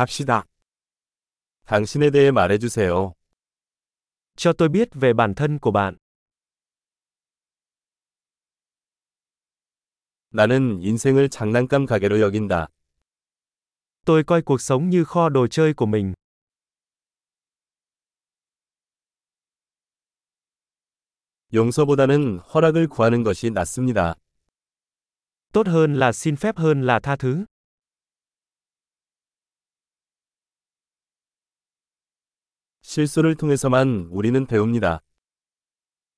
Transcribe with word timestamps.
갑시다. 0.00 0.46
당신에 1.66 2.10
대해 2.10 2.30
말해주세요. 2.30 3.12
Cho 4.36 4.52
tôi 4.54 4.68
biết 4.70 4.88
về 4.94 5.12
bản 5.12 5.34
thân 5.34 5.58
của 5.58 5.70
bạn. 5.70 5.98
나는 10.30 10.80
인생을 10.80 11.28
장난감 11.28 11.84
가게로 11.84 12.20
여긴다. 12.20 12.68
Tôi 14.06 14.24
coi 14.24 14.42
cuộc 14.42 14.60
sống 14.60 14.88
như 14.88 15.04
kho 15.04 15.28
đồ 15.28 15.46
chơi 15.46 15.74
của 15.74 15.86
mình. 15.86 16.14
용서보다는 21.52 22.38
허락을 22.38 22.86
구하는 22.86 23.22
것이 23.22 23.50
낫습니다. 23.50 24.14
Tốt 25.52 25.66
hơn 25.66 25.94
là 25.94 26.12
xin 26.12 26.36
phép 26.36 26.56
hơn 26.56 26.86
là 26.86 27.00
tha 27.00 27.16
thứ. 27.16 27.44
실수를 32.90 33.36
통해서만 33.36 34.08
우리는 34.10 34.46
배웁니다. 34.46 34.98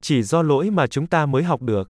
Chỉ 0.00 0.22
do 0.22 0.42
lỗi 0.42 0.70
mà 0.70 0.86
chúng 0.86 1.06
ta 1.08 1.26
mới 1.26 1.42
học 1.42 1.62
được. 1.62 1.88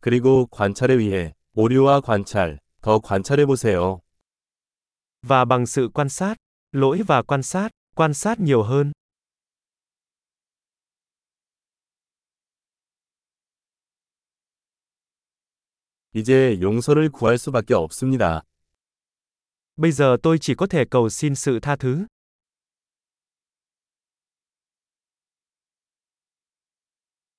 그리고 0.00 0.46
관찰에 0.46 0.94
의해 0.94 1.34
오류와 1.54 2.00
관찰, 2.00 2.58
더 2.80 2.98
관찰해 3.00 3.44
보세요. 3.44 4.00
Và 5.22 5.44
bằng 5.44 5.66
sự 5.66 5.90
quan 5.94 6.08
sát, 6.08 6.36
lỗi 6.72 7.02
và 7.06 7.22
quan 7.22 7.42
sát, 7.42 7.68
quan 7.94 8.14
sát 8.14 8.40
nhiều 8.40 8.62
hơn. 8.62 8.92
이제 16.14 16.58
용서를 16.62 17.10
구할 17.10 17.36
수밖에 17.36 17.74
없습니다. 17.74 18.42
Bây 19.77 19.91
giờ 19.91 20.17
tôi 20.23 20.37
chỉ 20.37 20.55
có 20.55 20.67
thể 20.67 20.85
cầu 20.85 21.09
xin 21.09 21.35
sự 21.35 21.59
tha 21.59 21.75
thứ. 21.75 22.05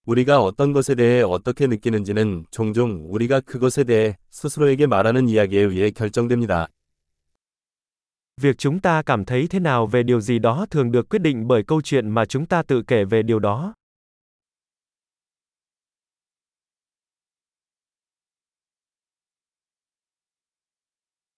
우리가 0.06 0.40
어떤 0.40 0.72
것에 0.72 0.94
대해 0.94 1.22
어떻게 1.22 1.66
느끼는지는 1.66 2.44
종종 2.50 3.06
우리가 3.10 3.40
그것에 3.40 3.84
대해 3.84 4.16
스스로에게 4.30 4.86
말하는 4.86 5.28
이야기에 5.28 5.60
의해 5.60 5.90
결정됩니다. 5.90 6.66
Việc 8.36 8.58
chúng 8.58 8.80
ta 8.80 9.02
cảm 9.02 9.24
thấy 9.24 9.46
thế 9.48 9.60
nào 9.60 9.86
về 9.86 10.02
điều 10.02 10.20
gì 10.20 10.38
đó 10.38 10.66
thường 10.70 10.92
được 10.92 11.08
quyết 11.08 11.22
định 11.22 11.48
bởi 11.48 11.62
câu 11.62 11.80
chuyện 11.82 12.10
mà 12.10 12.24
chúng 12.24 12.46
ta 12.46 12.62
tự 12.62 12.82
kể 12.82 13.04
về 13.04 13.22
điều 13.22 13.38
đó. 13.38 13.74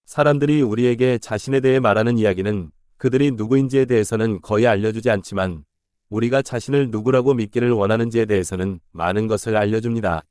사람들이 0.07 0.61
우리에게 0.61 1.17
자신에 1.17 1.59
대해 1.59 1.81
말하는 1.81 2.17
이야기는 2.17 2.71
그들이 2.97 3.31
누구인지에 3.31 3.83
대해서는 3.83 4.41
거의 4.41 4.65
알려주지 4.65 5.09
않지만 5.09 5.65
우리가 6.09 6.41
자신을 6.41 6.91
누구라고 6.91 7.33
믿기를 7.33 7.71
원하는지에 7.71 8.23
대해서는 8.23 8.79
많은 8.93 9.27
것을 9.27 9.57
알려줍니다. 9.57 10.21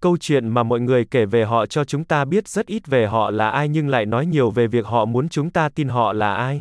Câu 0.00 0.16
chuyện 0.20 0.48
mà 0.48 0.62
mọi 0.62 0.80
người 0.80 1.04
kể 1.04 1.26
về 1.26 1.44
họ 1.44 1.66
cho 1.66 1.84
chúng 1.84 2.04
ta 2.04 2.24
biết 2.24 2.48
rất 2.48 2.66
ít 2.66 2.86
về 2.86 3.06
họ 3.06 3.30
là 3.30 3.50
ai 3.50 3.68
nhưng 3.68 3.88
lại 3.88 4.06
nói 4.06 4.26
nhiều 4.26 4.50
về 4.50 4.66
việc 4.66 4.86
họ 4.86 5.04
muốn 5.04 5.28
chúng 5.28 5.50
ta 5.50 5.68
tin 5.68 5.88
họ 5.88 6.12
là 6.12 6.34
ai. 6.34 6.60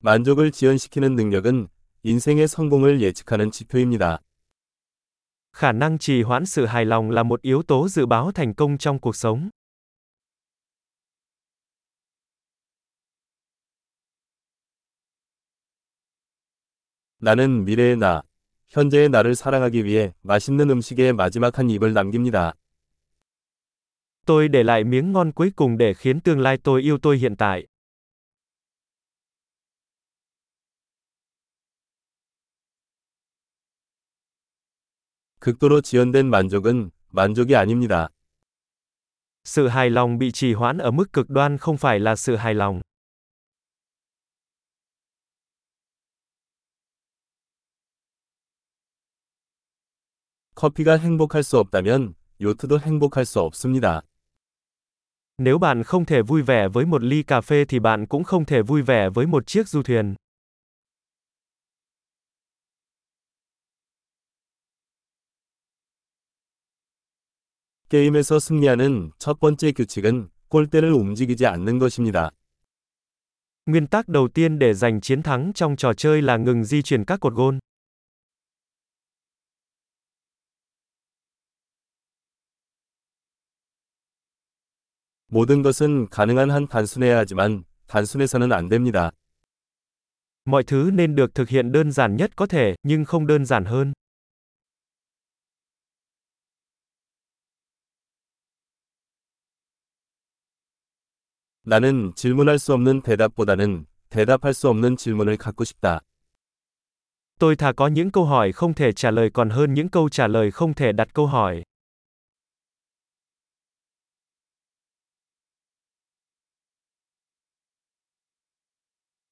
만족을 0.00 0.50
지연시키는 0.50 1.16
능력은 1.16 1.68
인생의 2.06 2.48
성공을 2.48 3.00
예측하는 3.00 3.50
지표입니다. 3.50 4.18
Khả 5.52 5.72
năng 5.72 5.98
trì 5.98 6.22
hoãn 6.22 6.44
sự 6.46 6.66
hài 6.66 6.84
lòng 6.84 7.10
là 7.10 7.22
một 7.22 7.42
yếu 7.42 7.62
tố 7.62 7.88
dự 7.88 8.06
báo 8.06 8.32
thành 8.32 8.54
công 8.54 8.78
trong 8.78 8.98
cuộc 8.98 9.16
sống. 9.16 9.50
나는 17.18 17.64
미래의 17.64 17.96
나, 17.96 18.22
현재의 18.68 19.08
나를 19.08 19.34
사랑하기 19.34 19.84
위해 19.86 20.12
맛있는 20.22 20.68
음식에 20.70 21.12
마지막 21.12 21.58
한 21.58 21.70
입을 21.70 21.94
남깁니다. 21.94 22.52
Tôi 24.26 24.48
để 24.48 24.62
lại 24.62 24.84
miếng 24.84 25.12
ngon 25.12 25.32
cuối 25.32 25.52
cùng 25.56 25.78
để 25.78 25.94
khiến 25.94 26.20
tương 26.20 26.40
lai 26.40 26.58
tôi 26.62 26.82
yêu 26.82 26.98
tôi 26.98 27.16
hiện 27.18 27.36
tại. 27.36 27.66
극도로 35.43 35.81
지연된 35.81 36.29
만족은 36.29 36.91
만족이 37.11 37.55
아닙니다. 37.55 38.09
Sự 39.43 39.67
hài 39.67 39.89
lòng 39.89 40.17
bị 40.17 40.31
trì 40.31 40.53
hoãn 40.53 40.77
ở 40.77 40.91
mức 40.91 41.13
cực 41.13 41.29
đoan 41.29 41.57
không 41.57 41.77
phải 41.77 41.99
là 41.99 42.15
sự 42.15 42.35
hài 42.35 42.53
lòng. 42.53 42.81
커피가 50.55 50.97
행복할 50.97 51.43
수 51.43 51.57
없다면 51.57 52.15
요트도 52.41 52.79
행복할 52.79 53.25
수 53.25 53.39
없습니다. 53.39 54.01
Nếu 55.37 55.57
bạn 55.57 55.83
không 55.83 56.05
thể 56.05 56.21
vui 56.21 56.41
vẻ 56.41 56.67
với 56.67 56.85
một 56.85 57.03
ly 57.03 57.23
cà 57.23 57.41
phê 57.41 57.65
thì 57.65 57.79
bạn 57.79 58.05
cũng 58.05 58.23
không 58.23 58.45
thể 58.45 58.61
vui 58.61 58.81
vẻ 58.81 59.09
với 59.09 59.27
một 59.27 59.47
chiếc 59.47 59.67
du 59.67 59.83
thuyền. 59.83 60.15
게임에서 67.93 68.39
승리하는 68.39 69.11
첫 69.17 69.39
번째 69.39 69.71
규칙은 69.71 70.29
골대를 70.49 70.91
움직이지 70.93 71.45
않는 71.45 71.79
것입니다. 71.79 72.31
Nguyên 73.65 73.87
tắc 73.87 74.07
đầu 74.07 74.27
tiên 74.27 74.59
để 74.59 74.73
giành 74.73 75.01
chiến 75.01 75.23
thắng 75.23 75.51
trong 75.53 75.75
trò 75.75 75.93
chơi 75.93 76.21
là 76.21 76.37
ngừng 76.37 76.63
di 76.63 76.81
chuyển 76.81 77.05
các 77.05 77.19
cột 77.19 77.33
gôn. 77.33 77.59
모든 85.31 85.61
것은 85.61 86.07
가능한 86.09 86.49
한 86.49 86.67
단순해야 86.67 87.17
하지만 87.17 87.63
단순해서는 87.87 88.51
안 88.51 88.69
됩니다. 88.69 89.11
Mọi 90.45 90.63
thứ 90.63 90.91
nên 90.93 91.15
được 91.15 91.35
thực 91.35 91.49
hiện 91.49 91.71
đơn 91.71 91.91
giản 91.91 92.15
nhất 92.15 92.35
có 92.35 92.47
thể, 92.47 92.75
nhưng 92.83 93.05
không 93.05 93.27
đơn 93.27 93.45
giản 93.45 93.65
hơn. 93.65 93.93
나는 101.63 102.13
질문할 102.15 102.59
수 102.59 102.73
없는 102.73 103.01
대답보다는 103.01 103.85
대답할 104.09 104.53
수 104.53 104.69
없는 104.69 104.97
질문을 104.97 105.37
갖고 105.37 105.63
싶다. 105.63 105.99
Tôi 107.39 107.55
thà 107.55 107.73
có 107.73 107.87
những 107.87 108.11
câu 108.11 108.25
hỏi 108.25 108.51
không 108.51 108.73
thể 108.73 108.91
trả 108.91 109.11
lời 109.11 109.29
còn 109.33 109.49
hơn 109.49 109.73
những 109.73 109.89
câu 109.89 110.09
trả 110.09 110.27
lời 110.27 110.51
không 110.51 110.73
thể 110.73 110.91
đặt 110.91 111.13
câu 111.13 111.27
hỏi. 111.27 111.63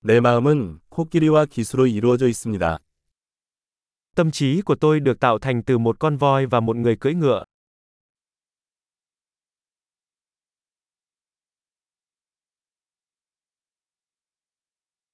내 0.02 0.20
마음은 0.20 0.80
코끼리와 0.90 1.46
기수로 1.46 1.88
이루어져 1.88 2.28
있습니다. 2.28 2.78
Tâm 4.16 4.32
trí 4.32 4.62
của 4.62 4.76
tôi 4.76 5.00
được 5.00 5.20
tạo 5.20 5.40
thành 5.40 5.64
từ 5.64 5.78
một 5.78 6.00
con 6.00 6.18
voi 6.18 6.46
và 6.46 6.60
một 6.60 6.76
người 6.76 6.96
cưỡi 6.96 7.14
ngựa. 7.14 7.44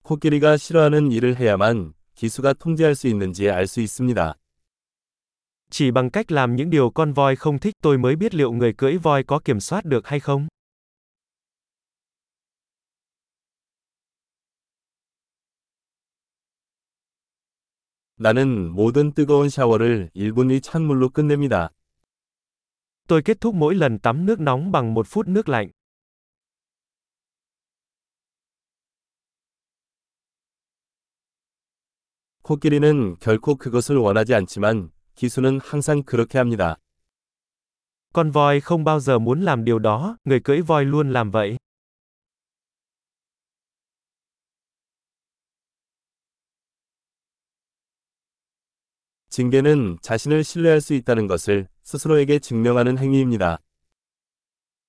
코끼리가 0.07 0.57
싫어하는 0.57 1.11
일을 1.11 1.35
해야만 1.39 1.93
기수가 2.15 2.53
통제할 2.53 2.95
수 2.95 3.07
있는지 3.07 3.49
알 3.49 3.67
수 3.67 3.81
있습니다. 3.81 4.33
Chỉ 5.69 5.91
bằng 5.91 6.09
cách 6.09 6.31
làm 6.31 6.55
những 6.55 6.69
điều 6.69 6.89
con 6.89 7.13
voi 7.13 7.35
không 7.35 7.59
thích 7.59 7.73
tôi 7.81 7.97
mới 7.97 8.15
biết 8.15 8.35
liệu 8.35 8.51
người 8.51 8.73
cưỡi 8.73 8.97
voi 8.97 9.23
có 9.23 9.39
kiểm 9.39 9.59
soát 9.59 9.85
được 9.85 10.07
hay 10.07 10.19
không. 10.19 10.47
나는 18.17 18.71
모든 18.71 19.11
뜨거운 19.13 19.49
샤워를 19.49 20.09
1분 20.15 20.51
이 20.51 20.61
찬물로 20.61 21.09
끝냅니다. 21.09 21.69
Tôi 23.07 23.21
kết 23.21 23.41
thúc 23.41 23.55
mỗi 23.55 23.75
lần 23.75 23.99
tắm 23.99 24.25
nước 24.25 24.39
nóng 24.39 24.71
bằng 24.71 24.93
một 24.93 25.07
phút 25.07 25.27
nước 25.27 25.49
lạnh. 25.49 25.69
코끼리는 32.47 33.15
결코 33.19 33.55
그것을 33.55 33.97
원하지 33.97 34.33
않지만 34.35 34.91
기수는 35.15 35.59
항상 35.59 36.03
그렇게 36.03 36.37
합니다. 36.37 36.77
Con 38.13 38.31
voi 38.31 38.59
không 38.59 38.83
bao 38.83 38.99
giờ 38.99 39.19
muốn 39.19 39.41
làm 39.41 39.63
điều 39.63 39.79
đó, 39.79 40.17
người 40.23 40.39
cưỡi 40.39 40.61
voi 40.61 40.85
luôn 40.85 41.11
làm 41.11 41.31
vậy. 41.31 41.57
징계는 49.29 49.97
자신을 50.01 50.43
신뢰할 50.43 50.79
수 50.79 50.93
있다는 50.93 51.25
것을 51.25 51.67
스스로에게 51.83 52.37
증명하는 52.37 52.99
행위입니다. 52.99 53.57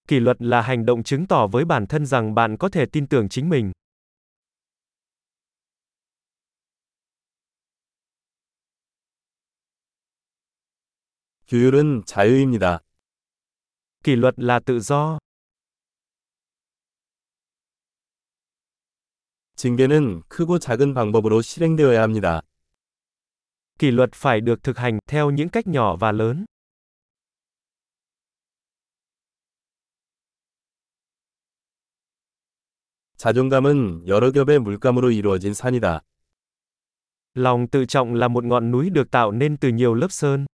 Kỷ 0.06 0.20
luật 0.20 0.36
là 0.40 0.60
hành 0.60 0.84
động 0.84 1.02
chứng 1.02 1.26
tỏ 1.26 1.46
với 1.46 1.64
bản 1.64 1.86
thân 1.86 2.06
rằng 2.06 2.34
bạn 2.34 2.56
có 2.56 2.68
thể 2.68 2.86
tin 2.86 3.06
tưởng 3.06 3.28
chính 3.28 3.48
mình. 3.48 3.72
규율은 11.49 12.03
자유입니다. 12.05 12.79
Kỷ 14.03 14.15
luật 14.15 14.35
là 14.37 14.59
tự 14.59 14.79
do. 14.79 15.17
징계는 19.55 20.21
크고 20.27 20.59
작은 20.59 20.93
방법으로 20.93 21.41
실행되어야 21.41 22.03
합니다. 22.03 22.41
Kỷ 23.79 23.89
luật 23.91 24.09
phải 24.13 24.41
được 24.41 24.63
thực 24.63 24.77
hành 24.77 24.99
theo 25.07 25.31
những 25.31 25.49
cách 25.49 25.67
nhỏ 25.67 25.95
và 25.95 26.11
lớn. 26.11 26.45
자존감은 33.17 34.07
여러 34.07 34.31
겹의 34.31 34.59
물감으로 34.59 35.09
이루어진 35.09 35.53
산이다. 35.53 36.01
Lòng 37.33 37.67
tự 37.67 37.85
trọng 37.85 38.13
là 38.13 38.27
một 38.27 38.43
ngọn 38.43 38.71
núi 38.71 38.89
được 38.89 39.11
tạo 39.11 39.31
nên 39.31 39.57
từ 39.57 39.69
nhiều 39.69 39.93
lớp 39.93 40.11
sơn. 40.11 40.45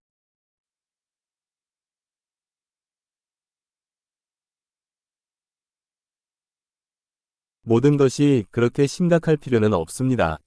모든 7.68 7.98
것이 7.98 8.46
그렇게 8.52 8.86
심각할 8.86 9.38
필요는 9.38 9.74
없습니다. 9.74 10.38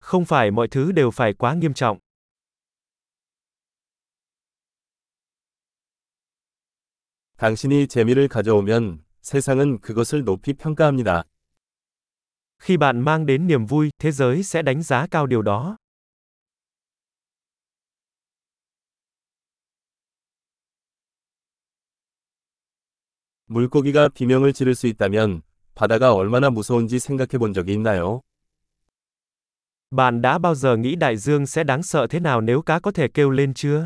Không 0.00 0.24
phải 0.24 0.50
mọi 0.50 0.68
thứ 0.68 0.92
đều 0.92 1.10
phải 1.10 1.34
quá 1.34 1.54
nghiêm 1.54 1.74
trọng. 1.74 1.98
당신이 7.36 7.88
재미를 7.88 8.28
가져오면 8.28 9.04
세상은 9.20 9.80
그것을 9.80 10.24
높이 10.24 10.54
평가합니다. 10.54 11.24
Khi 12.58 12.76
bạn 12.76 13.00
mang 13.00 13.26
đến 13.26 13.46
niềm 13.46 13.66
vui, 13.66 13.90
thế 13.98 14.10
giới 14.10 14.42
sẽ 14.42 14.62
đánh 14.62 14.82
giá 14.82 15.06
cao 15.10 15.26
điều 15.26 15.42
đó. 15.42 15.76
물고기가 23.46 24.08
비명을 24.08 24.54
지를 24.54 24.74
수 24.74 24.86
있다면 24.86 25.42
바다가 25.75 26.13
얼마나 26.13 26.49
무서운지 26.49 26.99
생각해 26.99 27.37
본 27.37 27.53
적이 27.53 27.73
있나요? 27.73 28.21
Bạn 29.91 30.21
đã 30.21 30.37
bao 30.37 30.55
giờ 30.55 30.77
nghĩ 30.77 30.95
đại 30.95 31.17
dương 31.17 31.45
sẽ 31.45 31.63
đáng 31.63 31.83
sợ 31.83 32.07
thế 32.07 32.19
nào 32.19 32.41
nếu 32.41 32.61
cá 32.61 32.79
có 32.79 32.91
thể 32.91 33.07
kêu 33.07 33.29
lên 33.29 33.53
chưa? 33.53 33.85